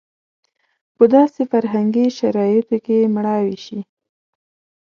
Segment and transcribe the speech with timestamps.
[0.95, 3.79] په داسې فرهنګي شرایطو کې مړاوې شي.